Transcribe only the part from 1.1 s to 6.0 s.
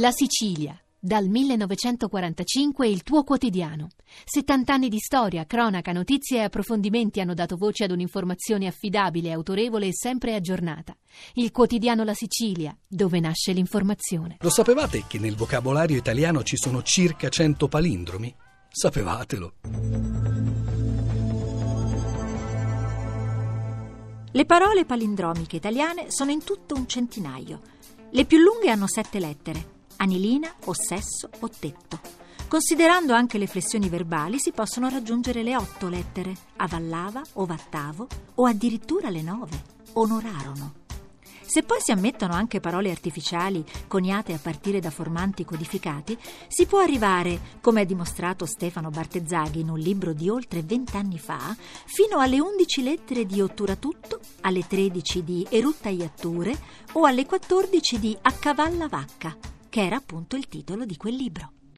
1945 il tuo quotidiano. 70 anni di storia, cronaca,